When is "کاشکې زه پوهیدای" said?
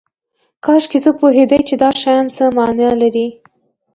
0.65-1.61